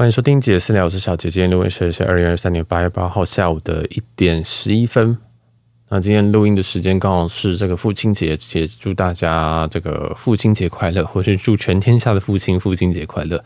[0.00, 1.28] 欢迎收听姐私聊，我是小杰。
[1.28, 5.14] 今天录音时间是二零二三年八月八号下午的一点十一分。
[5.90, 13.36] 那今天录音的时间刚好是这个父亲节，也祝大家这个父亲节快乐，或是祝全天下的父亲父亲节快乐。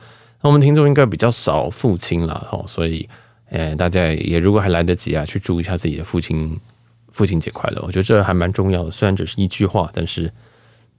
[0.43, 3.09] 那我们听众应该比较少父亲了哈，所以
[3.51, 6.57] 呃，大家也如果还来得及啊，去祝一下自己的父亲
[7.11, 7.83] 父亲节快乐。
[7.85, 10.31] 我觉得这还蛮重要的，虽然只是一句话，但是。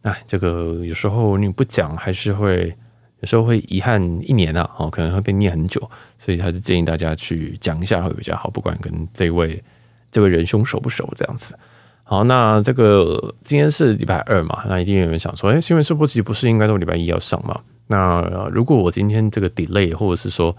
[0.01, 2.75] 哎，这个有时候你不讲，还是会
[3.21, 5.81] 有时候会遗憾一年啊，哦，可能会被念很久，
[6.20, 9.63] 所以还是建议大家去讲一下会比较好，不管跟这位
[10.12, 11.58] 这位仁兄熟不熟，这样子。
[12.03, 17.59] 好，那这个今天是礼拜二嘛，那一定有人想说，哎，新闻试播集不是应该都礼拜一要上吗？
[17.88, 20.55] 那如果我今天这个 delay，或者是说，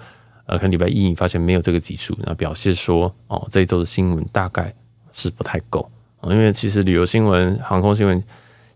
[0.47, 4.75] 呃，可能礼拜一你发现没有这个集数，那表示说，哦，这一周的新闻大概
[5.13, 5.88] 是不太够，
[6.23, 8.23] 因为其实旅游新闻、航空新闻。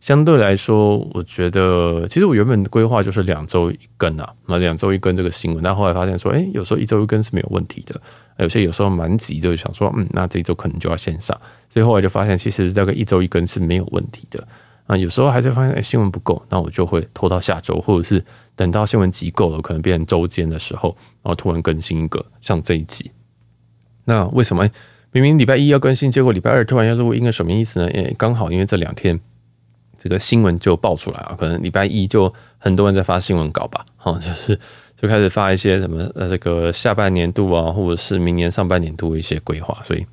[0.00, 8.00] 相对来说，我觉得其实我原本的规划就是两周一更啊，那两周一更这个新闻，但后来发现说，哎，有时候一周一更是没有问题的，
[8.38, 14.42] 有些有时候蛮急，就想说，嗯，那这一周可能就要线上，所以后来就发现，其实大概一周一更是没有问题的
[14.86, 14.96] 啊。
[14.96, 18.24] 有时候还是发现，哎，新闻不够，那我就会拖到下周，或者是
[18.56, 23.10] 等到新闻集够了，可能变成周间的时候，然后突然更新一个，像这一集。
[24.06, 24.66] 那为什么
[25.12, 27.22] 明明礼拜一要更新，结果礼拜二突然要录音？
[27.22, 27.86] 个什么意思呢？
[27.88, 29.20] 诶，刚好因为这两天。
[30.02, 34.58] 这个新闻就爆出来啊，可能礼拜一就很多人在发新闻稿吧，哈，就是
[34.96, 40.06] 就开始发一些什么呃，这个下半年度啊，或者是明年上半年度一些规划，所以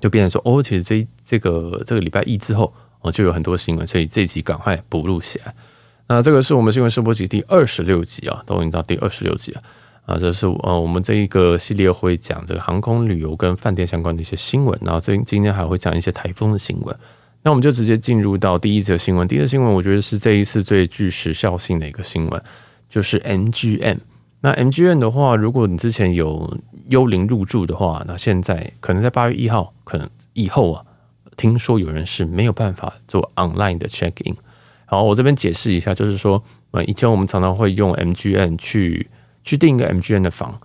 [0.00, 5.52] 就变成说，哦，其实这这个这个礼拜一之后，哦，就有很多新闻，所以这一集赶快补录起来。
[6.06, 9.62] 那这个是我们新闻试播集第二十六集啊，都已经到第二十六集了
[10.06, 16.96] 啊，这是呃我们这一个系列会讲这个航空旅游跟饭店相关的一些新闻，然后这今天还会讲一些台风的新闻。
[17.48, 19.26] 那我们就直接进入到第一则新闻。
[19.26, 22.42] 第一则新闻，我觉得是这一次最具时效性的一个新闻，
[22.90, 23.96] 就是 MGM。
[24.42, 26.58] 那 MGM 的话，如果你之前有
[26.90, 30.84] 幽灵入住的话，那现在可能在八月一号，可能以后啊，
[31.38, 34.36] 听说有人是没有办法做 online 的 check in。
[34.84, 39.08] 好，我这边解释一下，就是说，呃，以前我们常常会用 MGM 去
[39.42, 40.58] 去订一个 MGM 的房。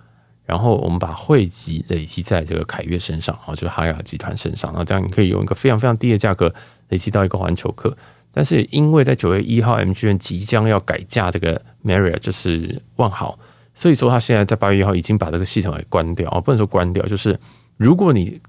[0.46, 6.54] 然后我们把汇集累积在这个凯悦身上啊，就是哈雅集团身上，那这样你可以用一个非常非常低的价格
[6.90, 7.96] 累积到一个环球客。
[8.31, 13.40] 但是因为在九月一号，MGM 即将要改价这个 Marriott，就是万豪，
[13.74, 17.40] 所以说他现在在八月一号已经把这个系统给关掉啊，不能说关掉，就是
[17.78, 18.42] 如果你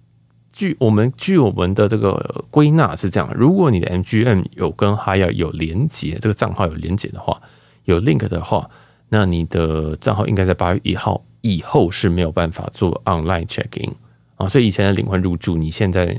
[0.53, 7.41] 据我们据我们的这个归纳是这样，如果你的 MGM 有跟哈雅有连接，这个账号有连接的话，
[7.84, 8.69] 有 link 的话，
[9.10, 11.22] 那你的账号应该在八月一号。
[11.44, 13.94] 以后是没有办法做 online check in
[14.37, 16.19] 啊，所以以前的灵魂入住，你现在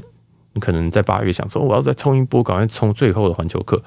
[0.53, 3.81] 你可能在八月想说我要再冲一波，赶快冲最后的环球客，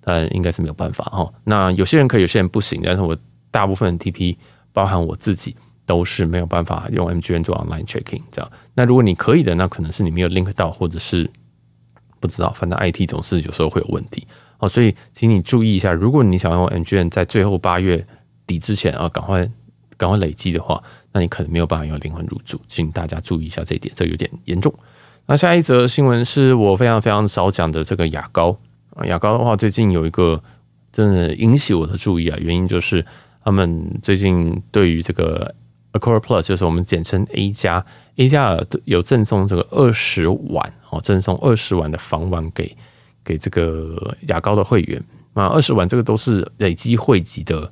[0.00, 1.30] 但应该是没有办法哈。
[1.44, 3.14] 那有些人可以，有些人不行，但是我
[3.50, 4.34] 大部分的 TP，
[4.72, 5.54] 包含我自己，
[5.84, 8.50] 都是没有办法用 M G N 做 online check in 这样。
[8.72, 11.30] 那如果你可以的，那可能是你没有 link 到，或者是
[12.18, 14.26] 不知道，反正 IT 总是有时候会有问题
[14.58, 14.66] 哦。
[14.66, 18.06] 所以请你注意一下，如果你想用 M G N 在最后八月
[18.46, 19.46] 底之前啊，赶快。
[19.98, 20.82] 赶快累积的话，
[21.12, 24.72] 那你可能没有办法用灵魂入住，请大家注意一下这一点，这有点严重。
[25.26, 28.56] 那下一则新闻是我非常非常少讲的这个牙膏
[28.94, 30.42] 啊，牙膏的话最近有一个
[30.90, 33.04] 真的引起我的注意啊，原因就是
[33.44, 35.54] 他们最近对于这个
[35.92, 37.84] Accor Plus，就是我们简称 A 加
[38.16, 42.74] A 加有赠送这个二十晚哦，赠送二十晚的房晚给
[43.24, 45.02] 给这个牙膏的会员。
[45.34, 47.70] 那二十晚这个都是累积汇集的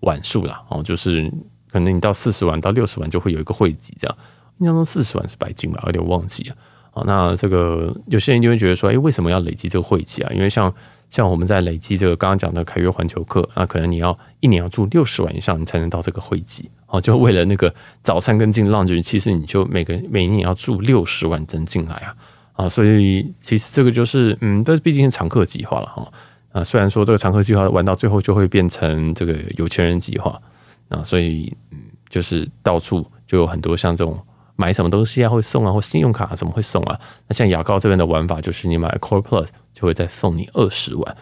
[0.00, 1.32] 晚数啦，哦，就是。
[1.70, 4.16] 可能你到四十万到六十万就会有一个汇集，这样
[4.58, 6.56] 印象中四十万是白金吧，有点忘记了。
[6.92, 10.30] 好，那这个有些人就会觉得说，哎，为什么要累积这个汇集啊？
[10.34, 10.72] 因为像
[11.08, 16.68] 像我们在累积这个刚刚讲的凯悦环球客，那可能你要一年要住六十万以上，你才能到这个汇集。
[16.88, 22.16] 哦，就为了那个早餐跟进 lounge，其实你就每个每年要住六十万真进来啊
[22.54, 22.68] 啊！
[22.68, 26.12] 所以其实这个就是嗯，但是毕竟是常客计划了哈
[26.50, 26.64] 啊。
[26.64, 30.40] 虽然说这个常客计划玩到最后就会变成这个有钱人计划。
[30.90, 31.78] 啊，所以嗯，
[32.10, 34.18] 就是到处就有很多像这种
[34.56, 37.00] 买什么东西啊会送啊，或信用卡怎么会送啊？
[37.26, 41.16] 那像雅高这边的玩法，就是你买 Core Plus 就会再送你二十万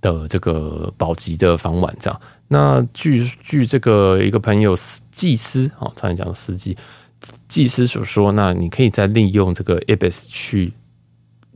[0.00, 2.20] 的这个保级的房晚这样。
[2.48, 4.76] 那据据这个一个朋友
[5.10, 6.76] 祭司啊，差点讲司机
[7.48, 10.72] 祭司所说，那你可以再利用这个 Ibis 去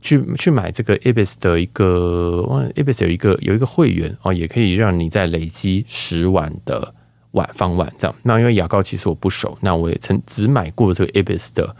[0.01, 6.95] 去去买这个 Ibis 的一个哇，Ibis 有一个有一个会员哦，也可以让你再累积十万的。
[7.31, 11.75] 晚房晚这样，那因为牙膏其实我不熟，那我也曾只买过这个 Ibis 的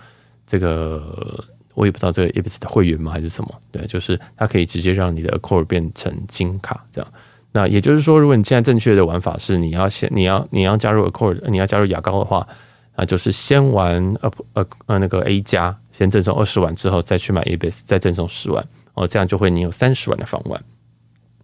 [0.46, 3.50] 这个，我也不知道这个 Ibis 的会员吗还是什么？
[3.72, 7.12] 对，就是它可以直接让你的 Accor 变成金卡这样。
[7.54, 12.48] 那也就是说，如果你现在正确的玩法是你要先你要你要加入 Accord，你要加入牙膏的话，
[12.96, 18.64] 那就是先玩呃呃呃那个 A 加，先赠送二十万之后再去买 Ibis，再赠送十万
[18.94, 20.62] 哦，这样就会你有三十万的房晚。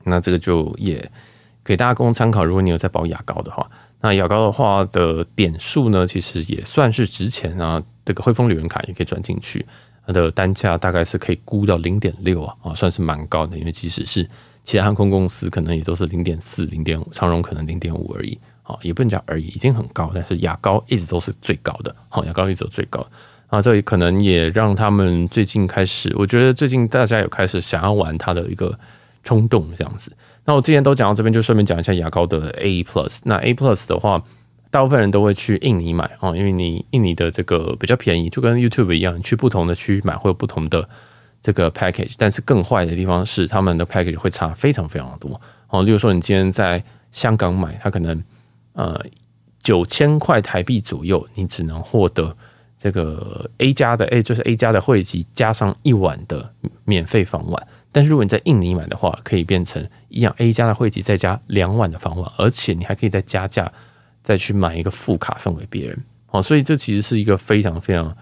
[0.04, 1.10] 那这个就也
[1.64, 3.68] 给大家供参考，如果你有在保牙膏的话。
[4.04, 7.82] 那雅高的话的点数呢，其实也算是值钱啊。
[8.06, 9.66] 这个汇丰旅人卡也可以转进去，
[10.06, 13.58] 它的单价大概是可以估到零点六啊，啊，算是蛮高的。
[13.58, 14.30] 因为即使是
[14.66, 20.12] 其他航空公司，可能也都是零点四、零点五，长荣可能零点五而已啊，也不能讲而已，已经很高。
[20.14, 23.08] 但是雅高一直都是最高的，好，雅高一直都最高
[23.48, 23.62] 啊。
[23.62, 28.78] 这也可能也让他们最近开始，我觉得最近大家有开始想要玩它的一个
[29.24, 30.12] 冲动，这样子。
[30.45, 33.19] 那我之前都讲到这边，就顺便讲一下牙膏的 A Plus。
[33.24, 34.22] 那 A Plus 的话，
[34.69, 40.90] 大部分人都会去印尼买啊，因为你印尼的这个比较便宜，就跟 YouTube 一样，你去不同的区域买会有不同的
[41.42, 42.16] 这个 package。
[42.18, 45.84] 但是更坏的地方是，他们的 package 会差非常非常的多哦。
[45.84, 48.22] 例如说，你今天在香港买，它可能
[48.74, 49.00] 呃
[49.62, 52.36] 九千块台币左右，你只能获得
[52.78, 56.51] 这个 A 加的 A，就是 A 加的汇集加上一晚的
[56.84, 57.68] 免费房晚。
[57.94, 63.72] 但是如果你在印尼买的话，可以变成一样 A 加的会籍再加两晚的房晚，而且你还可以再加价
[64.22, 65.98] 再去买一个副卡送给别人。
[66.31, 68.13] 哦，所以这其实是一个非常非常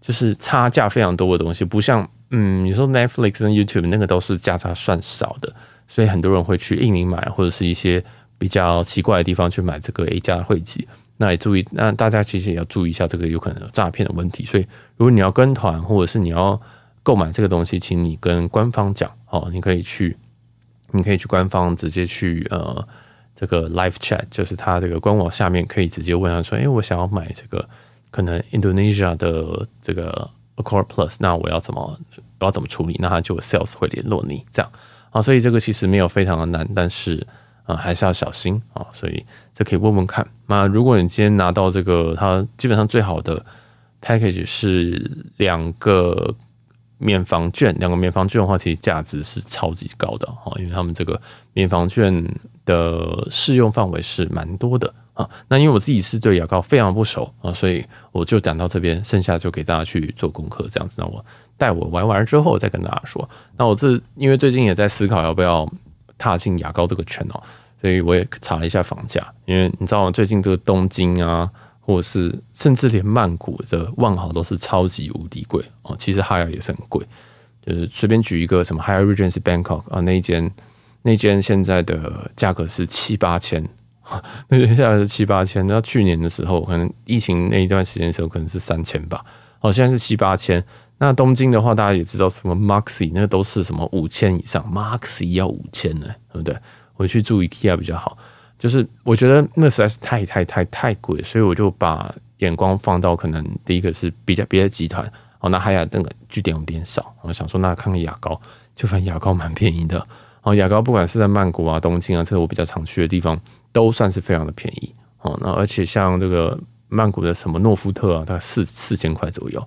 [0.00, 5.52] 就是差价非常多的东西，不像嗯你说 Netflix 跟 YouTube 那个都是价差算少的，
[5.88, 8.02] 所以很多人会去印尼买或者是一些
[8.38, 10.86] 比较奇怪的地方去买这个 A 加的会籍。
[11.18, 14.44] 那也注意，那大家其实也要注意一下这个有可能有诈骗的问题。
[14.44, 16.60] 所以如果你要跟团或者是你要
[17.06, 20.16] 购买这个东西，请你跟官方讲哦，你可以去，
[20.90, 22.84] 你可以去官方直接去呃
[23.32, 27.64] 这个 live chat，就是他这个官网下面可以直接问他说，哎，我想要买这个
[28.10, 31.96] 可能 Indonesia 的这个 Accord Plus，那我要怎么
[32.40, 32.96] 我要怎么处理？
[32.98, 34.68] 那他就 sales 会联络你这样
[35.12, 37.24] 啊，所以这个其实没有非常的难，但是
[37.66, 39.24] 啊还是要小心啊，所以
[39.54, 40.26] 这可以问问看。
[40.48, 43.46] 那如果你今天拿到这个，它基本上最好的
[44.02, 46.34] package 是两个。
[46.98, 51.20] 免房券，两个免房券的话，其实价值是超级高的哈，因为他们这个
[51.52, 52.24] 免房券
[52.64, 55.28] 的适用范围是蛮多的啊。
[55.48, 60.96] 那因为我自己是对牙膏非常不熟啊，所以我就讲到这边，剩下就给大家去做功课这样子。
[60.98, 61.24] 那我
[61.58, 63.28] 待我玩完之后再跟大家说。
[63.56, 65.70] 那我这因为最近也在思考要不要
[66.16, 67.42] 踏进牙膏这个圈哦，
[67.80, 71.50] 所以我也查了一下房价，因为你知道最近这个东京啊。
[71.86, 77.06] 或是甚至连曼谷的万豪都是超级无敌贵哦，其实 Hyatt 也是很贵，
[77.64, 80.50] 就是随便举一个什么 Hyatt Regency Bangkok 啊，那间
[81.02, 83.64] 那间现在的价格是七八千，
[84.48, 89.24] 那间价格是七八千，那去年的时候可能疫情那一段时间的时候可能是三千吧，
[89.60, 90.64] 哦，现在是七八千。
[90.98, 96.56] 那东京的话，大家也知道什么 Maxi 那都是什么五千以上，Maxi 要五千呢，对不对？
[96.94, 98.16] 回去住 IKEA 比较好。
[98.58, 105.10] 就是我觉得那实在是太太太太贵，所以我就把眼光放到可能第一个是比较别的集团
[105.40, 108.40] 哦，那还有那个据点有点少，我想说那看看牙膏，
[108.74, 110.06] 就发现牙膏蛮便宜的
[110.42, 113.38] 哦，牙膏不管是在曼谷啊、东京啊，这是我比较常去的地方，
[113.72, 115.38] 都算是非常的便宜哦。
[115.42, 119.62] 那而且像这个曼谷的什么诺富特啊，大概四四千块左右，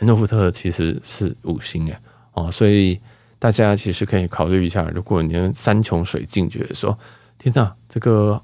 [0.00, 1.96] 诺富特其实是五星诶
[2.32, 3.00] 哦，所以
[3.38, 6.98] 大家其实可以考虑一下，如果你山穷水尽，觉得说。
[7.38, 8.40] 天呐，这个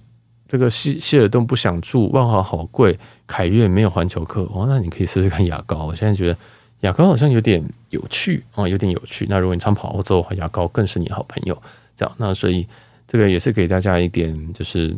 [0.47, 5.87] 这个希希尔顿不想住，万豪好贵，凯悦没有环球客哦，那你可以试试看雅高。
[5.87, 6.37] 我现在觉得
[6.81, 9.27] 雅高好像有点有趣啊，有点有趣。
[9.31, 11.57] 那如果你常跑欧洲的话，雅高更是你好朋友。
[11.97, 12.67] 这样，那所以
[13.07, 14.95] 这个也是给大家一点，就是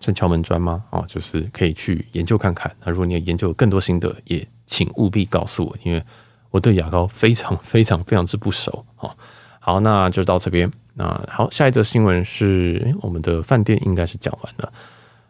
[0.00, 0.82] 算敲门砖吗？
[0.88, 2.74] 啊，就是可以去研究看看。
[2.82, 6.02] 那如果你有研究更多心得，也请务必告诉我，因为
[6.50, 8.86] 我对雅高非常非常非常之不熟。
[8.96, 9.14] 啊，
[9.66, 10.70] 好，那就到这边。
[10.94, 14.72] 那好，下一则新闻是，我们的饭店应该是讲完了。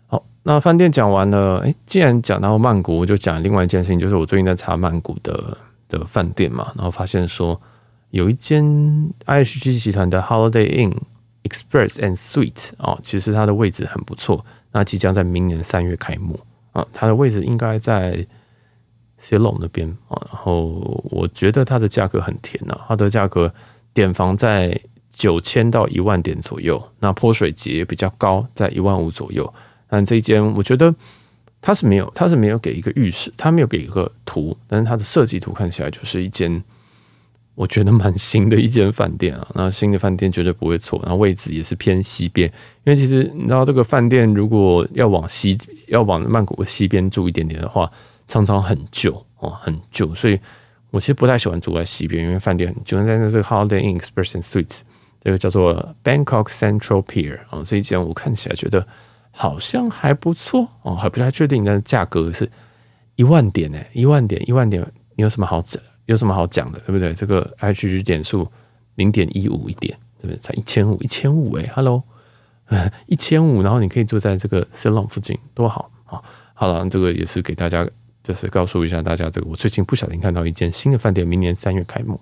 [0.09, 5.57] 好，那饭店讲完了，诶，既然讲到曼谷，我就讲另外一件事情，就是我最近在查曼谷的
[5.89, 7.59] 的饭店嘛，然后发现说
[8.11, 8.63] 有一间
[9.25, 10.95] IHG 集团的 Holiday Inn
[11.45, 16.39] Express and Suite 哦，其实它的位置很不错，那即将在明年三月开幕
[16.73, 18.27] 啊，它的位置应该在
[19.19, 20.67] Siloam 那边啊，然后
[21.05, 23.51] 我觉得它的价格很甜呐，它的价格
[23.97, 24.79] 点房在。
[25.19, 29.51] 九千到一万点左右，那泼水节比较高，在一万五左右。
[29.89, 30.95] 但这一间我觉得
[31.63, 36.63] 它是没有，它是没有给一个预示，它没有给一个图，但是它的设计图看起来就是一间
[37.55, 39.49] 我觉得蛮新的一间饭店啊。
[39.55, 42.47] 那新的饭店绝对不会错，然后位置也是偏西边，
[42.85, 47.91] 因为其实你知道这个饭店如果要往西，要往曼谷西边住一点点的话，
[48.29, 50.39] 常常很旧哦，很旧，所以
[50.91, 52.97] 我其实不太喜欢住在西边，因为饭店很旧。
[52.99, 54.81] 但是这个 Holiday Inn Express and Suites。
[55.23, 58.87] 这个叫做 Bangkok Central Pier 啊，这一间我看起来觉得
[59.33, 62.49] 好像还不错哦，还不太确定，但是价格是
[63.17, 64.81] 一万点呢，一万点，一万点，
[65.17, 65.83] 你有什么好讲？
[66.05, 67.13] 有什么好讲的，对不对？
[67.13, 68.47] 这个 H G 点数
[68.95, 70.37] 零点一五一点，对不对？
[70.39, 72.05] 才一千五，一千五哎，Hello，
[73.07, 76.23] 一千五，然后你可以坐在这个 Ceylon 附近，多好啊！
[76.55, 77.85] 好了，这个也是给大家，
[78.27, 82.21] 就是告诉一下大家，这个我最近不小心看到一间新的饭店，明年三月开幕。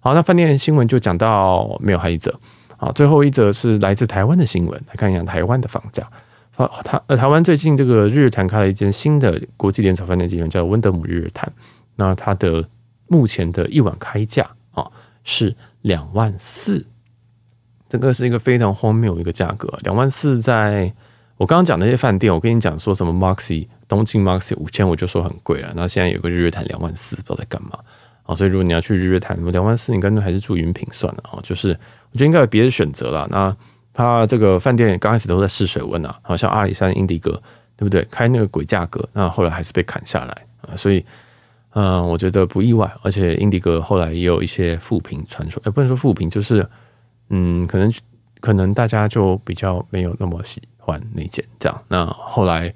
[0.00, 2.38] 好，那饭店新闻就讲到没有还一则，
[2.76, 6.06] 好，最后一则是来自台湾的新闻，来看一下台湾的房价。
[6.84, 11.50] 台呃，台湾最近这个日月潭开了一间新的国际连锁饭店集团，叫温德姆日月潭。
[11.96, 12.62] 那它的
[13.08, 14.86] 目前的一晚开价啊
[15.24, 16.86] 是两万四，
[17.88, 19.78] 这个是一个非常荒谬的一个价格。
[19.82, 20.92] 两万四，在
[21.38, 25.72] 我刚刚讲那些饭店，我跟你讲说什么 Moxy 东京 Max 五千，我就说很贵了。
[25.76, 27.78] 那现在有个日月潭两万四，不知道在干嘛。
[28.24, 31.38] 啊，所以如果你要去日月潭，两万四，你干脆还是住云品算了啊。
[31.44, 31.68] 就是
[32.10, 33.24] 我觉得应该有别的选择了。
[33.30, 33.56] 那
[33.94, 37.40] 他这个饭店刚开始都在试水温啊，好像阿里山英迪格，
[37.76, 38.04] 对不对？
[38.10, 40.74] 开那个鬼价格，那后来还是被砍下来啊。
[40.74, 41.06] 所以，
[41.74, 42.90] 嗯，我觉得不意外。
[43.02, 46.68] 而且英迪格后来也有一些负评传出，也不能说负评，就是
[47.28, 47.92] 嗯，可能
[48.40, 51.82] 可能大家就比较没有那么喜欢那间这样。
[51.86, 52.74] 那后来。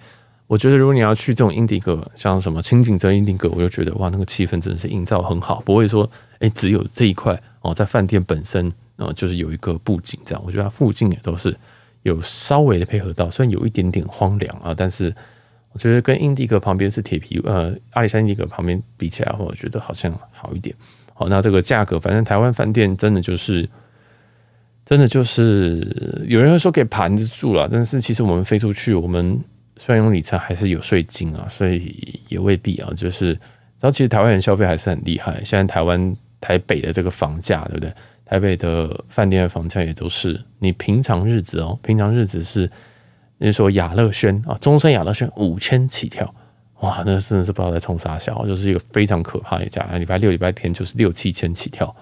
[0.50, 8.66] 我觉得，如果你要去这种英迪格，像什么清景泽英迪格，我就觉得哇，那个气氛真的是营造很好，不会说哎，只有这一块哦，在饭店本身
[8.96, 10.42] 啊，就是有一个布景这样。
[10.44, 11.56] 我觉得它附近也都是
[12.02, 15.14] 有稍微的配合到，虽然有一点点荒凉啊，但是
[15.72, 20.74] 我觉得跟英迪格旁边是铁皮呃阿里山英迪格旁边比起来，我觉得好像好一点。
[21.14, 23.68] 好，那这个价格，反正台湾饭店真的就是
[24.84, 29.40] 真的就是有人会说给盘子住了，但是其实我们飞出去，我们。
[29.82, 32.92] 虽然用里程还是有税金啊，所以也未必啊。
[32.94, 35.42] 就是，然后其实台湾人消费还是很厉害。
[35.42, 37.90] 现在台湾台北的这个房价，对不对？
[38.26, 42.70] 台北的饭店的房价也都是你平常日子哦，平常日子是，
[43.38, 46.30] 你说雅乐轩啊，中山雅乐轩五千起跳，
[46.80, 49.82] 哇，那真的是不知道在冲啥小，就是一个非常可怕的价。
[49.96, 51.96] 礼拜六、礼拜天就是六七千起跳，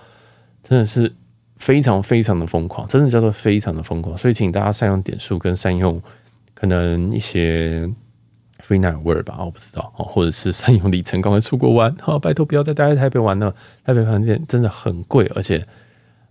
[0.64, 1.14] 真的是
[1.54, 4.18] 非常非常的疯狂，真的叫做非常的疯狂。
[4.18, 6.02] 所以，请大家善用点数跟善用。
[6.60, 7.86] 可能一些
[8.66, 13.54] free night word 吧，我不知道哦，或者是善用里程，赶快出国玩，好，拜托不要再待在台北玩了。
[13.84, 15.64] 台北饭店真的很贵，而且，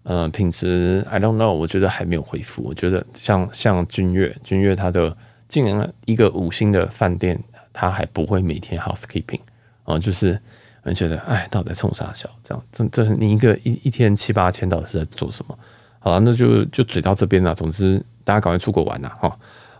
[0.03, 2.61] 呃，品质 I don't know，我觉得还没有恢复。
[2.61, 5.15] 我觉得像像君悦，君悦它的
[5.47, 7.41] 竟然一个五星的饭店，
[7.71, 9.39] 它还不会每天 housekeeping
[9.85, 10.37] 啊，就是
[10.83, 12.29] 我觉得哎，到底在冲啥笑？
[12.43, 15.57] 这样，这这是你一个一一天七八千，到底是在做什么？
[15.99, 17.55] 好了，那就就嘴到这边了。
[17.55, 19.33] 总之，大家赶快出国玩呐，哈。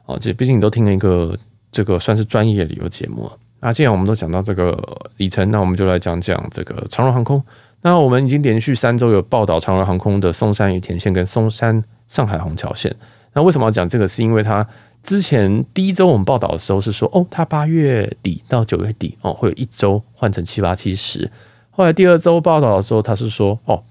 [0.08, 1.38] 哦，这毕竟你都听了一个
[1.72, 3.32] 这个算是专业旅游节目。
[3.60, 4.76] 那既然我们都讲到这个
[5.18, 7.42] 里程，那我们就来讲讲这个长荣航空。
[7.82, 12.94] 那我们已经连续三周有报道长荣航空的松山羽田线跟松山上海虹桥线。
[13.34, 14.08] 那为什么要讲这个？
[14.08, 14.68] 是因为它
[15.04, 21.30] 之前第一周我们报道的时候是说，哦，它八月底到九月底哦会有一周换成七八七十。
[21.70, 23.84] 后来第二周报道的时候，他是说，哦，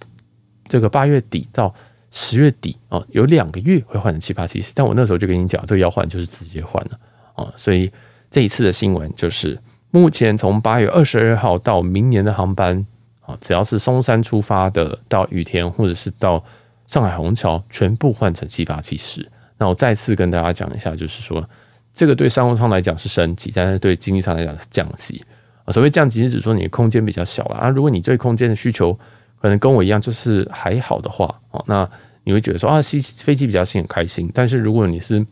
[0.69, 1.73] 这个八月底到
[2.19, 6.99] 十月底哦，有两个月会换成七八七十，但我那时候就跟你讲，这个要换就是直接换了
[7.35, 7.93] 哦，所以
[8.31, 12.87] 这一次的新闻就是，目前从八月二十二号到明年的航班
[13.21, 16.43] 啊，只要是松山出发的到羽田或者是到
[16.87, 19.31] 上海虹桥，全部换成七八七十。
[19.59, 21.47] 那我再次跟大家讲一下，就是说
[21.93, 25.23] 这个对商务舱来讲是升级，但是对经济舱来讲是降级
[25.67, 25.69] 啊。
[25.71, 27.69] 所谓降级是指说你的空间比较小了啊。
[27.69, 28.99] 如果你对空间的需求
[29.39, 31.89] 可能跟我一样，就是还好的话哦，那
[32.27, 35.25] 你会觉得说啊，飞飞机比较新很开心，但是如果你是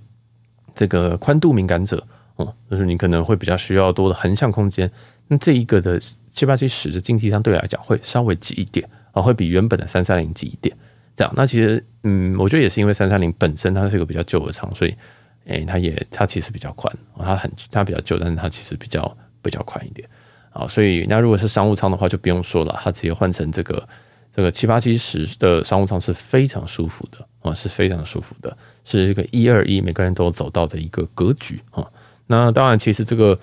[0.77, 2.01] 这个宽度敏感者
[2.37, 4.89] 哦，就是你可能会比较需要多的横向空间，
[5.27, 10.73] 那这一个的七八七十的经济相对来讲会稍微挤一点啊，会比原本的三三零挤一点。
[11.17, 14.95] 这样，那其实嗯，我觉得也是因为三三零本身它是一个比较旧的舱，所以
[15.47, 20.09] 诶、它也它其实比较宽，它很它比较旧，但是它其实比较比较宽一点
[20.53, 20.69] 啊。
[20.69, 23.89] 所以那如果是商务舱的话，就不用说了，它直接换成这个。
[24.35, 31.87] 这个七八七十的商务舱是非常舒服的啊，是非常舒服的，是一个一二一每个人都走到的一个格局啊。
[32.27, 33.39] 那当然，其实这个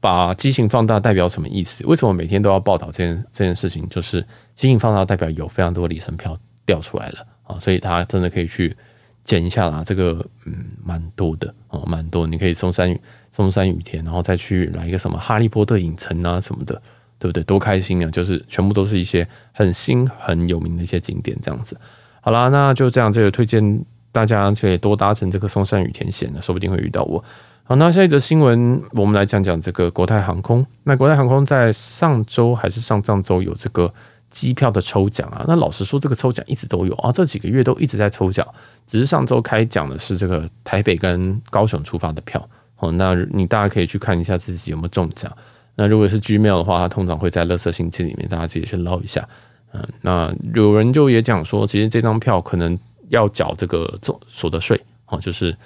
[0.00, 1.86] 把机型放大代表什么意思？
[1.86, 3.88] 为什么每天都要报道这件这件事情？
[3.88, 4.20] 就是
[4.54, 8.76] 机型放大代表有非常多里程票掉出来了啊，所以大家真的可以去
[9.24, 9.82] 捡一下啦。
[9.82, 12.26] 这个嗯，蛮多的哦，蛮多。
[12.26, 12.94] 你可以松山
[13.32, 16.82] 松山雨田，然后再去来一个什么哈利波特影城啊什么的。
[17.18, 17.42] 对不对？
[17.44, 18.10] 多开心啊！
[18.10, 21.78] 就是全部都是一些很新、很有名的一些景点，这样子。
[22.20, 27.22] 好啦，那就这样，这个推荐大家可以多搭乘这个松山羽田线呢，说不定会遇到我。
[27.64, 30.64] 好，那下一则新闻，我们来讲讲这个国泰航空。
[30.82, 33.92] 那国泰航空在上周还是上上周有这个
[34.30, 38.46] 机票的抽奖啊，那老实说，这个抽奖一直都有啊，这几个月都一直在抽奖，
[38.86, 42.92] 只是上周开奖的是这个台北跟高雄出发的票哦。
[42.92, 45.30] 那你大家可以去看一下自己有没有中奖。
[45.76, 49.28] 那如果是 Gmail 的话，它通常会在垃圾信件里面，大家自己去捞一下。
[49.72, 52.78] 嗯，那有人就也讲说，其实这张票可能
[53.08, 55.56] 要缴这个所所得税哦，就是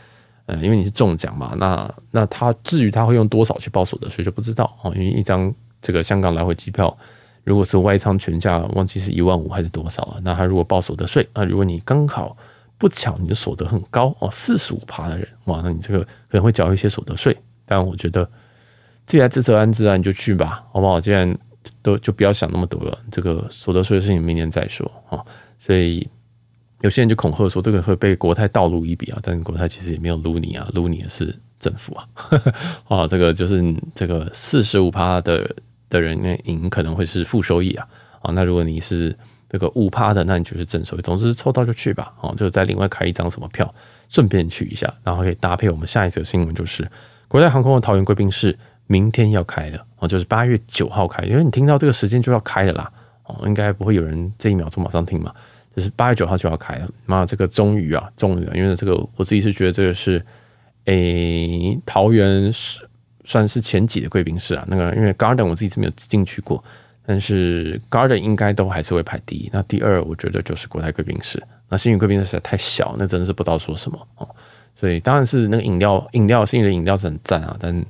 [0.47, 6.97] 呃，因为你是中奖嘛，那那他至于他会用多少去报所得税就不知道哦，因为一张这个香港来回机票。
[7.45, 10.21] 如果是外仓全价，忘记是一万五还是多少了？
[10.23, 12.37] 那他如果报所得税啊，如果你刚好
[12.77, 17.35] 不巧你的所得很高哦，四十五趴的人哇，那你这个可能会缴一些所得税。
[17.65, 18.29] 但我觉得
[19.09, 21.01] 既然自责安置啊你就去吧，好不好？
[21.01, 21.37] 既然
[21.83, 25.19] 都就不要想那么多了，这个所得税的事情明年再说啊。
[25.59, 26.09] 所以
[26.83, 32.07] 有些人就恐吓说这个会被国泰倒录一笔啊，但是国泰其实也没有撸你啊，撸你的是政府啊。
[32.87, 35.51] 啊，这个就是这个四十五趴的。
[35.91, 37.89] 的人呢，赢可能会是负收益啊，
[38.21, 39.17] 啊，那如果你是
[39.49, 41.01] 这个五趴的，那你就是正收益。
[41.01, 43.75] 总之抽到就去吧，哦，就再另外开一张什么票，
[44.11, 46.87] 顺便去一下，然后可以搭配我们下一则新闻，就是
[47.27, 48.55] 国泰航空的桃园贵宾室
[48.89, 52.91] 明天要开的哦，就是八月九号开，因为你听到这个时间就要开了啦，
[53.27, 55.33] 哦，应该不会有人这一秒钟马上听嘛，
[55.77, 60.21] 就是八月九号就要开了，那这个终于啊，终于啊，因为这个我自己是觉得这个是，
[60.87, 62.81] 诶、桃园是。
[63.25, 66.65] 算是前几的贵宾室啊，那个因为 Garden 我自己是没有进去过，
[67.05, 69.51] 但是 Garden 应该都还是会排第一。
[69.53, 71.39] 那第二，我觉得就是国泰贵宾室。
[71.69, 74.27] 那星宇贵宾室实在太小，那真的是不知道说什么哦。
[74.75, 77.85] 所以当然是那个饮料，饮料星宇的饮料是很赞啊，但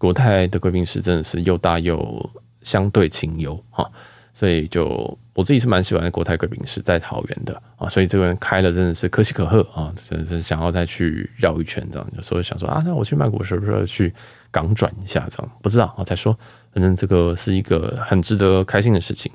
[0.00, 2.30] 国泰的贵宾室真的是又大又
[2.62, 3.86] 相对清幽哈。
[4.32, 4.86] 所以就
[5.34, 12.06] 我自己是蛮喜欢国泰贵宾室在桃园的啊，所以这个人开了真的是可喜可贺啊，真是想要再去绕一圈这样。
[12.16, 14.12] 有时候想说啊，那我去曼谷是不是去？
[14.52, 16.36] 港转一下，这样不知道啊，再说。
[16.72, 19.30] 反正这个是一个很值得开心的事情。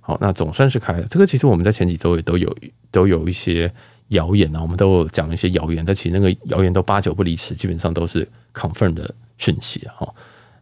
[0.00, 1.06] 好，那总算是开了。
[1.08, 2.52] 这个其实我们在前几周也都有
[2.90, 3.72] 都有一些
[4.08, 10.08] 谣言啊，我们都有讲一些谣言，但其实那个谣言都八九不离十，基本上都是 confirm 的讯息啊。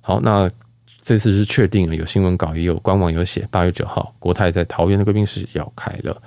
[0.01, 0.51] 好，那
[1.03, 6.23] 这次是确定了，有新闻稿也有官网有写，八月九号国泰在桃园的贵宾室要开了。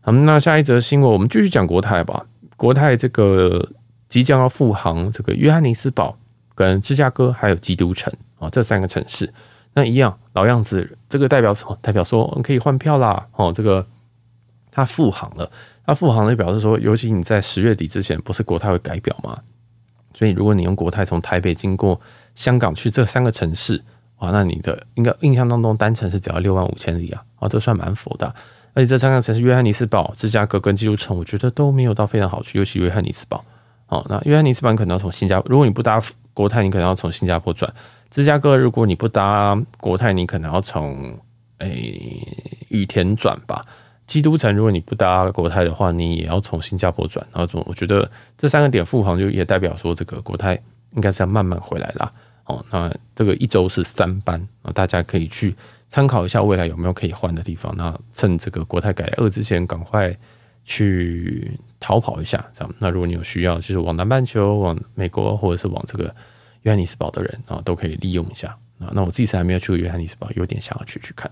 [0.00, 2.26] 好，那下一则新闻我们继续讲国泰吧。
[2.56, 3.68] 国泰这个
[4.08, 6.16] 即将要复航这个约翰尼斯堡。
[6.54, 9.32] 跟芝加哥还有基督城啊，这三个城市，
[9.72, 11.76] 那一样老样子，这个代表什么？
[11.80, 13.84] 代表说可以换票啦哦，这个
[14.70, 15.50] 它复航了，
[15.86, 19.38] 它复航的表示说，尤其你在十月底之前，不是国泰会改表吗？
[20.14, 22.00] 所以如果你用国泰从台北经过
[22.34, 23.82] 香港去这三个城市，
[24.18, 28.34] 哇，那你的应该印象当中单程是只要六万五千里啊，啊，这算蛮佛的。
[28.74, 33.44] 而且这三个城市，约翰尼斯堡、芝加哥跟基督城，我觉得都没有到非常好去，尤其约翰尼斯堡。
[33.88, 36.02] 哦，那约翰尼斯堡可能要从新加坡，如果你不搭。
[36.34, 37.70] 国泰你可能要从新加坡转，
[38.10, 41.14] 芝加哥如果你不搭国泰，你可能要从
[41.58, 42.26] 诶
[42.68, 43.62] 羽田转吧。
[44.06, 47.26] 基督城如果你不搭国泰的话，你也要从新加坡转。
[47.32, 50.60] 然后我觉得这三个点复航就也代表说，这个国泰
[50.94, 52.12] 应该是要慢慢回来啦。
[52.44, 55.54] 哦，那这个一周是三班啊，大家可以去
[55.88, 57.74] 参考一下未来有没有可以换的地方。
[57.76, 60.16] 那趁这个国泰改二之前，赶快
[60.64, 61.58] 去。
[61.84, 62.74] 逃跑一下，这样。
[62.78, 66.04] 那如果你有需要，就是往南半球、往美国，或者是往这个
[66.62, 68.86] 约翰尼斯堡的人啊，都可以利用一下啊。
[68.92, 71.28] 那我自己是还没有去过约翰尼斯堡，有点想要去去看。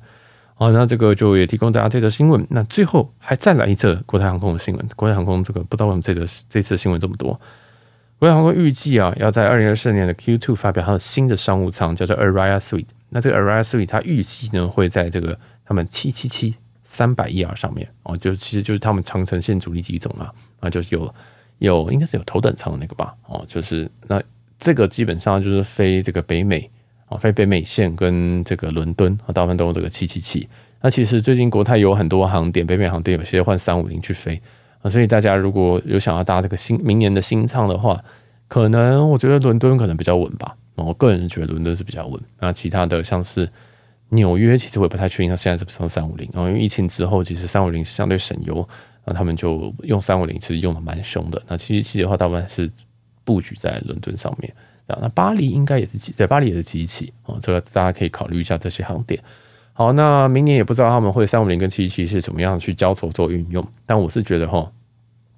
[0.61, 2.47] 好，那这个就也提供大家这则新闻。
[2.51, 4.89] 那最后还再来一则国泰航空的新闻。
[4.95, 7.41] 国泰航空这个不知道为什么这则这次新闻这么多。
[8.19, 12.89] 国泰航空预计啊，要在二零二四年的 Q2 发表它的新的商务舱，叫做 Aria Suite。
[13.09, 16.55] 那这个 Aria Suite 它预计呢会在这个他们七七七。
[16.83, 21.15] 三百 ER 上面哦，就其实就是他们长城线主力机种啊，啊，就是有
[21.59, 24.21] 有应该是有头等舱的那个吧，哦，就是那
[24.59, 26.69] 这个基本上就是飞这个北美
[27.11, 30.49] 啊，飞北美线跟这个伦敦啊，大部分都用这个七七七。
[30.81, 34.41] 那其实最近国泰有很多航点，北美航点有些换三五零去飞
[34.81, 38.03] 啊，所以大家如果有想要搭这个新明年的新舱的话，
[38.49, 43.47] 可能我觉得伦敦可能比较稳吧，我个人觉得伦敦是比较稳，那其他的像是。
[44.13, 46.29] 纽约其实我也不太确定，它现在是不是用三五零？
[46.33, 48.69] 然后因为疫情之后，其实三五零是相对省油，
[49.05, 51.41] 那他们就用三五零，其实用的蛮凶的。
[51.47, 52.69] 那七七七的话，大部分是
[53.23, 54.53] 布局在伦敦上面。
[55.01, 59.23] 那巴黎应该也是在巴黎也是七七啊，这个大家可以考虑一下这些航点。
[59.73, 64.71] 好，那明年也不知道他们会三五零跟七七七是怎么样去交错做运用，但我是觉得哈，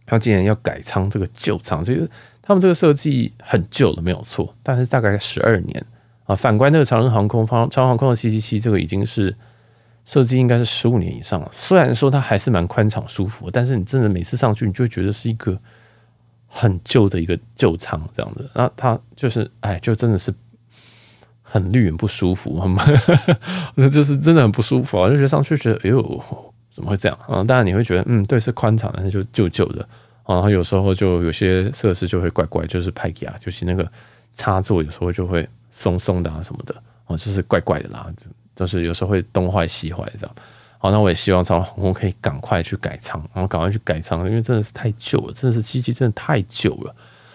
[0.06, 2.08] 他既然要改仓这个旧仓，其实
[2.40, 5.84] 他们这个设计很旧了，没有错，但是大概十二年。
[6.24, 9.34] 啊，反观那个长荣航空方长航空的七七七，这个已经是
[10.04, 11.50] 设计应该是十五年以上了。
[11.52, 15.58] 虽然说它还是蛮宽敞舒服，但是你真的每次上去，你就觉得是一个
[16.54, 18.48] 很旧的一个旧舱这样子。
[18.54, 20.32] 那它就是，哎，就真的是
[21.40, 22.62] 很绿很不舒服，
[23.74, 26.22] 那 就是真的很不舒服啊，就觉得上去觉得哎呦
[26.70, 27.42] 怎么会这样啊？
[27.44, 29.88] 当然你会觉得嗯对是宽敞，但是就旧旧的，
[30.26, 33.90] 然后有时候就有些设施就会怪怪，就是派给啊，就是那个
[34.34, 36.74] 插座有时候就会松松的啊什么的
[37.06, 38.06] 哦，就是怪怪的啦，
[38.54, 40.36] 就是有时候会东坏西坏这样。
[40.82, 46.92] 好，那我也希望长荣航空可以赶快去改仓，然后赶快去改仓，因为真的是太旧了，真的是机器真的太旧了。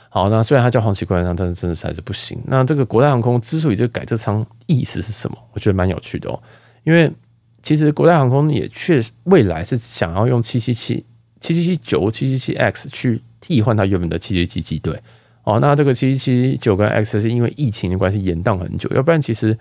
[0.09, 2.37] 好，那虽然它叫黄旗归还舱，但是真的是还是不行。
[2.45, 5.37] 那这个国泰航空之所以这个改这舱意思是什么？
[5.53, 6.37] 我觉得蛮有趣的哦。
[6.83, 7.09] 因为
[7.63, 11.05] 其实国泰航空也确实未来是想要用七七七、
[11.39, 15.01] 七七七九、七七七 X 去替换它原本的七七七机队。
[15.45, 19.57] 哦，那这个七七七九跟 X 是因为疫情的关系延宕很久，要不然其实。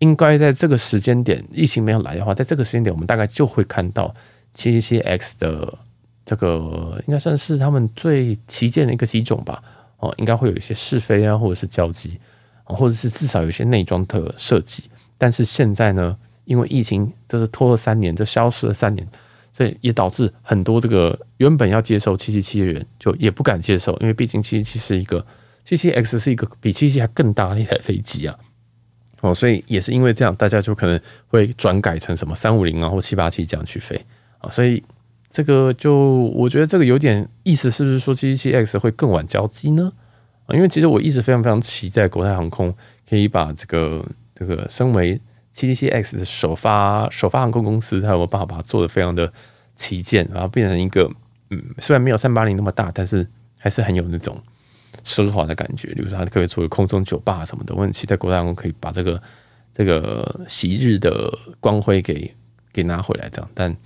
[0.00, 4.14] 应该在这个时间点，疫情没有来的话，在这个时间点，我们大概就会看到
[4.52, 5.78] 七七七 X 的
[6.26, 9.62] 这个，应该算是他们最旗舰的一个机种吧。
[9.98, 12.18] 哦，应该会有一些试飞啊，或者是交机，
[12.64, 14.84] 或者是至少有一些内装的设计。
[15.18, 19.06] 但是现在呢，因为疫情这是拖了三年，这消失了三年，
[19.52, 25.26] 所以也导致很多这个原本要接受七七七的人，就也不敢接受，因为毕竟七七七是一个
[25.66, 28.34] 七七 X 是一个比七七七还更大的一台飞机啊。
[29.20, 33.94] 哦，所以也是因为这样，大家就可能会转改成什么三五零啊或七八七这样去飞
[34.38, 34.82] 啊，所以
[35.28, 35.94] 这个就
[36.34, 39.92] 我觉得这个有点意思，是不是说七七七 X 会更晚交机呢？
[40.46, 42.74] 啊，因为其实我一直非常非常期待国泰航空
[43.08, 44.04] 可以把这个
[44.34, 45.20] 这个身为
[45.52, 49.30] 七七七 X 的首发首发航空公司，它有没有办法把它做得非常的
[49.76, 51.10] 旗舰，然后变成一个
[51.50, 53.26] 嗯，虽然没有三八零那么大，但是
[53.58, 54.40] 还是很有那种。
[55.10, 59.20] 奢华的感觉，比如说它可以作为空中酒吧什么的，我很期待国泰航空可以把这个
[59.74, 62.32] 这个昔日的光辉给
[62.72, 63.50] 给拿回来，这样。
[63.52, 63.76] 但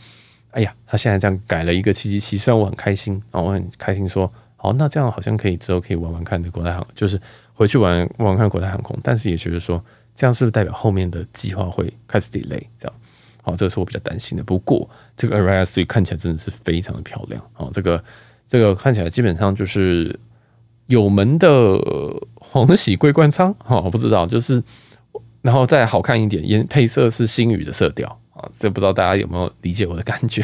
[0.50, 7.18] 哎呀，他现在这样改了一个七七七，虽然我很开心啊，我很开心说，好，那这样好像可以之后可以玩玩看的国泰航，就是
[7.54, 9.82] 回去玩玩看国泰航空，但是也觉得说，
[10.14, 12.62] 这样是不是代表后面的计划会开始 delay？
[12.78, 12.94] 这样，
[13.42, 14.44] 好，这个是我比较担心的。
[14.44, 18.04] 不过这个 Ariane 看起来真的是非常的漂亮，哦，这个
[18.46, 20.18] 这个看起来基本上就是。
[20.86, 21.78] 有门的
[22.34, 24.62] 黄喜桂冠仓，哈， 我不知道，就是，
[25.42, 30.42] 然后再好看一点，颜配色是星宇的色调啊，这不知道大家有没有理解我的感觉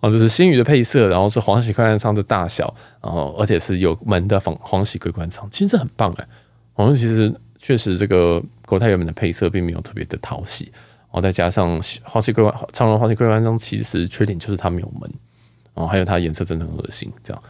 [0.00, 0.08] 啊？
[0.10, 6.26] 就是星宇的配色，然后是黄喜桂冠仓的大小，然后而且是有门的黄黄喜桂冠仓，其实这很棒哎。
[6.74, 15.12] 我们其实确实这个国泰原本的配色并没有特别的讨喜，然后再加上黄喜桂冠长荣黄喜桂冠仓，其实缺点就是它没有门，
[15.74, 17.42] 哦，还有它颜色真的很恶心，这样。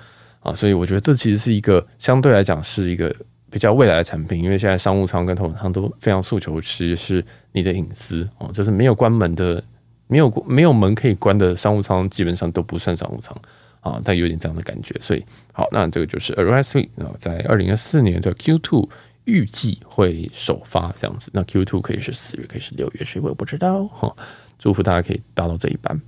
[0.42, 3.14] 啊，所以我觉得这其实是一个相对来讲是一个
[3.48, 9.62] 比较未来的产品，因为现在商务舱跟头等舱都非常诉求，其实是你的隐私哦，就是没有关门的，
[10.08, 13.36] 没有没有门可以关的商务舱，基本上都不算商务舱
[13.80, 14.96] 啊，但有点这样的感觉。
[15.00, 18.88] 所以好，那这个就是 Ariane 3啊，在二零二四年的 Q2
[19.26, 21.30] 预计会首发这样子。
[21.32, 24.12] 那 Q2 可以是四月，可以是六月，所以我也不知道哈。
[24.58, 26.00] 祝福大家可以搭到这一班。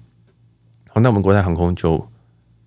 [0.89, 2.05] 好，那我们国泰航空就。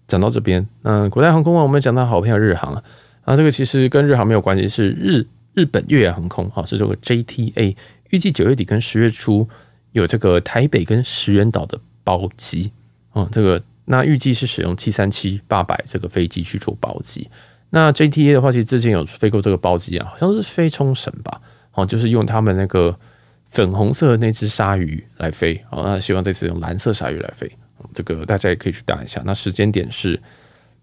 [0.07, 2.83] 讲到这边，那国泰航空啊，我们讲到好朋友日航啊，
[3.25, 7.75] 啊，这个其实跟日航没有关系，是日日本越野航空，哈，是这个 JTA，
[8.11, 9.47] 预计九月底跟十月初
[9.91, 12.71] 有这个台北跟石垣岛的包机，
[13.11, 17.29] 啊，这个那预计是使用七三七八百这个飞机去做包机。
[17.69, 21.41] 那 JTA 的话，其实之前有飞过这个包机啊，好像是飞冲绳吧，
[21.73, 22.97] 哦，就是用他们那个
[23.45, 27.51] 粉红色的那只鲨鱼来飞，哦，那希望这次用蓝色鲨鱼来飞。
[27.93, 29.21] 这个大家也可以去打一下。
[29.25, 30.19] 那时间点是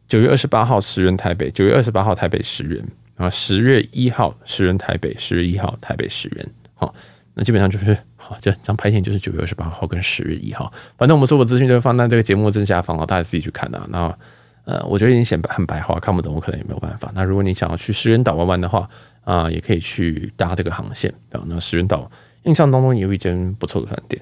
[0.08, 2.78] 九月二十八号石垣台北，九月二十八号台北石垣，
[3.16, 6.46] 然后十月一号石垣台北，十月一号台北石垣。
[6.74, 6.94] 好，
[7.34, 10.72] 那基本上就是好，这张排天就是九月二十八号跟十月一号。
[10.96, 13.86] 反正我们所有资讯都会放在这个节目正下方，大家自己去看啊。
[13.90, 14.18] 那
[14.64, 17.12] 呃，我觉得已经显很白话，看不懂我可能也没有办法。
[17.14, 18.88] 那如果你想要去石原岛玩玩的话
[19.24, 21.12] 啊、也可以去搭这个航线。
[21.30, 22.10] 那石原岛
[22.44, 24.20] 印象当中也有一间不错的饭店。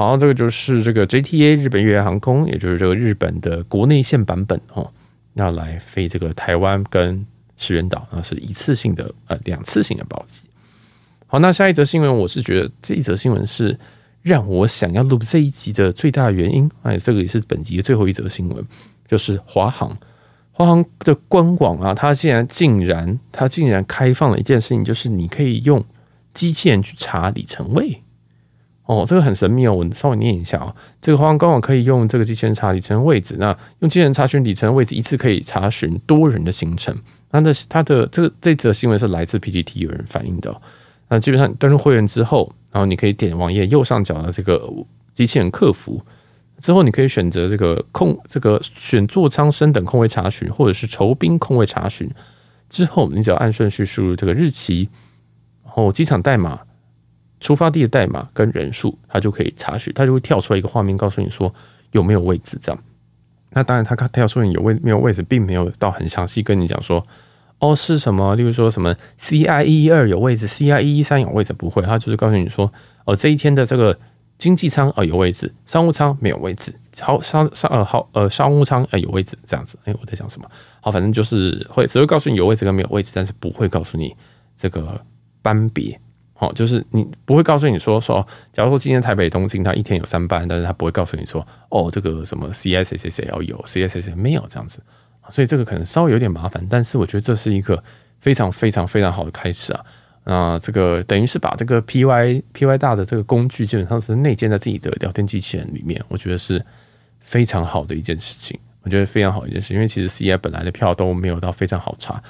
[0.00, 0.16] 好。
[0.16, 4.90] 这个就是这个 JTA 日本越野航空，也就是这个日本的国内线版本哦，
[5.34, 7.26] 要来飞这个台湾跟
[7.58, 10.40] 石垣岛，那是一次性的呃两次性的包机。
[11.26, 13.78] 好，那下一则新闻，我是觉得这一则新闻是
[14.22, 16.70] 让我想要录这一集的最大原因。
[16.82, 18.64] 哎，这个也是本集的最后一则新闻，
[19.06, 19.96] 就是华航，
[20.50, 25.84] 华航的官网啊，它竟然竟然它竟然开放了一件事情，就是你可以用
[26.32, 28.02] 机器人去查里程位。
[28.90, 30.74] 哦，这个很神秘哦，我稍微念一下啊、哦。
[31.00, 36.92] 这个华航官网可以用这个机器人查里程位置，那用机器人查询里程位置，一次可以查询多人的行程。
[37.30, 40.60] 那的它的这个这则新闻是来自 PTT 有人反映的、
[41.08, 44.68] 那基本上登录会员之后，然后你可以点网页右上角的这个
[45.14, 46.02] 机器人客服，
[46.58, 52.10] 之后你可以选择这个空这个选座舱升等空位查询，或者是酬宾空位查询。
[52.68, 54.88] 之后你只要按顺序输入这个日期，
[55.64, 56.58] 然后机场代码。
[57.40, 61.52] 出发地的代码跟人数，它就可以查询，它就会跳出来一个画面，告诉你说
[61.92, 62.82] 有没有位置这样。
[63.52, 67.04] 那当然，它跳出你有位没有位置，并没有到很详细跟你讲说，
[67.58, 72.72] 哦是什么，例如说什么 CI 一一二有位置，CI 一一三有位置，不会，它就是告诉你说，
[73.06, 73.98] 哦这一天的这个
[74.38, 79.76] 经济舱啊有位置，商务舱没有位置，好商商呃好呃商务舱呃有位置这样子。
[79.84, 80.48] 哎，我在讲什么？
[80.80, 84.14] 好，反正就是会只会告诉你有位置跟没有位置，但是不会告诉你
[84.56, 85.04] 这个
[85.42, 85.98] 班别。
[86.40, 94.80] 好，就是你不会告诉你说说，假如说今天台北东京它一天有三班，但是他不会告诉你说，哦，这个什么 C S S S L 有 C S S 没有这样子，
[95.28, 97.84] 所以这个可能稍微有点麻烦，但是我觉得这是一个
[98.20, 99.84] 非常非常非常好的开始啊。
[100.24, 106.64] 那这个等于是把这个 P Y P Y 大的这个工具基本上是内建在自己的聊天机器人里面，我觉得是
[107.18, 108.58] 非常好的一件事情。
[108.80, 112.22] 我觉得非常好一件事，因为其实 C I 本来的票都没有到非常好查。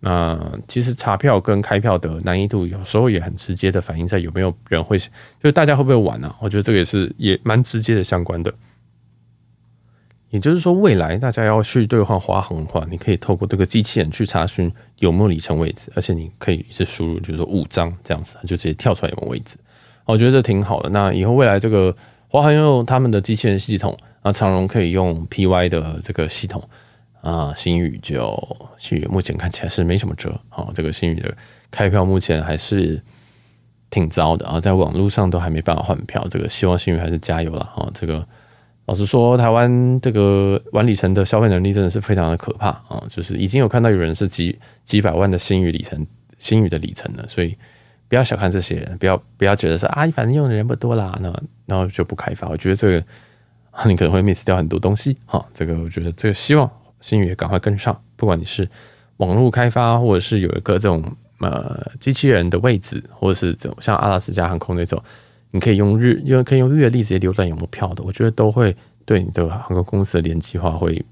[0.00, 5.08] 那其实查票跟开票的难易度有时候也很直接的反映在有没有人会，就
[5.42, 6.36] 是大家会不会玩、啊？
[6.40, 8.52] 我觉得这个也是也蛮直接的相关的。
[10.30, 19.56] 也就是说，未来大家要去兑换华航的话，你可以透过这个机器人去查询有没有里程位置，而且你可以是输入，就是说五张这样子，就直接跳出来有没有位置。
[20.04, 20.90] 我觉得这挺好的。
[20.90, 21.96] 那以后未来这个
[22.28, 26.62] 华航用他们的机器人系统，那长荣可以用 PY 的这个系统。
[27.22, 31.36] 啊，星宇就星宇目前看起来是没什么辙，啊，这个星宇的
[31.70, 33.02] 开票目前还是
[33.90, 37.88] 挺糟的啊，在网络上都还没办法换票，这个希望星宇还是加油了哈。
[37.92, 38.24] 这个
[38.84, 46.06] 老实说，台湾这个玩里程的消费能力真的是非常的可怕啊，就是已经有看到有人是几几百万的星宇里程，
[46.38, 47.56] 星宇的里程了，所以
[48.06, 51.34] 不要小看这些人，不要不要觉得说啊，反正用的人不多啦，那
[51.66, 53.04] 然后就不开发，我觉得这个
[53.86, 55.44] 你可能会 miss 掉很多东西哈。
[55.52, 56.70] 这个我觉得这个希望。
[57.00, 58.68] 新宇也赶快跟上，不管你是
[59.18, 61.02] 网络开发，或者是有一个这种
[61.40, 65.02] 呃机器人的位置，或者是这种像阿拉斯加航空那种，
[65.52, 71.02] 你可以用日，因为可以用月历直接浏览有没有票的，我觉得都会对你的航空公司的联机化会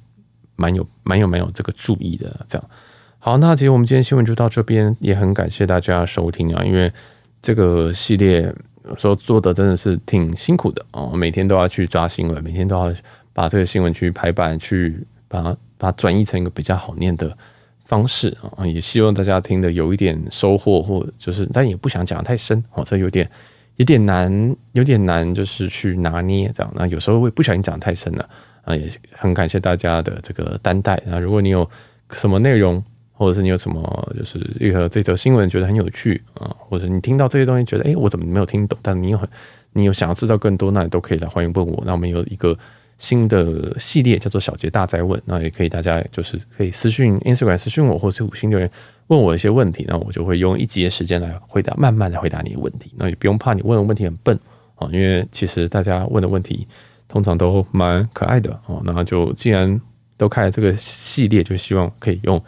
[0.57, 2.45] 蛮有蛮有蛮有这个注意的。
[2.47, 2.71] 这样
[3.19, 6.93] 好，那其实我们今天新闻就到这边，也很感谢大家收听啊，因为
[7.41, 8.55] 这个系列
[8.89, 12.95] 有时候做的真的是挺辛苦的哦，每天都要去抓新闻，每天都要
[13.33, 15.57] 把这个新闻去排版，去把它。
[15.85, 17.37] 把它转译成一个比较好念的
[17.85, 23.31] 方式啊，也希望大家听得有一点收获，或就是，但也不想讲得太深哦，这有点
[23.77, 26.73] 有点难，有点难，就是去拿捏这样。
[26.75, 28.27] 那有时候会不小心讲太深了
[28.63, 30.99] 啊，也很感谢大家的这个担待。
[31.05, 31.69] 那如果你有
[32.13, 33.83] 什么内容，或者是你有什么
[34.17, 38.79] 就是一个这则新闻觉得很有趣啊，或者你听到这些东西觉得哎，我怎么没有听懂？
[38.81, 39.29] 但你有很
[39.75, 41.83] 你有想要知道更多，那你都可以来欢迎问我。
[41.85, 42.57] 那我们有一个。
[43.05, 48.71] 新的系列叫做小杰大哉问，那也可以大家就是可以私信 Instagram 私信我，或是五星留言
[49.09, 52.91] 问我一些问题，那我就会用一集的时间来回答，慢慢的回答你的问题。
[52.97, 54.39] 那也不用怕你问的问题很笨
[54.77, 56.67] 啊，因为其实大家问的问题
[57.07, 58.81] 通常都蛮可爱的哦。
[58.85, 59.79] 那就既然
[60.17, 62.43] 都开了这个系列，就希望可以用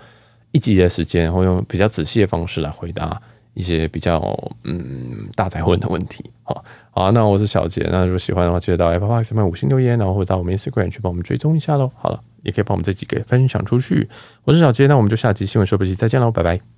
[0.53, 3.21] 一集的时间，或用比较仔细的方式来回答。
[3.57, 4.21] 一些比较
[4.65, 11.91] 嗯大宅问的问题，好，好，那我是小杰，那如果喜欢的话，记得到 Apple Park 上面五星留言，然后或者到我们 Instagram 去帮我们追踪一下喽。
[11.97, 14.07] 好了，也可以帮我们这几个分享出去。
[14.45, 16.76] 我是小杰，那我们就下集新闻说不期再见喽，拜拜。